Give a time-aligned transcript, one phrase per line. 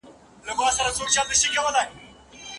[0.47, 0.91] هغه وخت نه
[1.27, 1.81] کم کاوه.